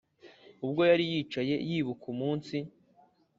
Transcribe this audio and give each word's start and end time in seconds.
ubwo 0.65 0.81
yari 0.89 1.03
yicaye 1.11 1.55
yibuka 1.69 2.05
umunsi, 2.13 2.57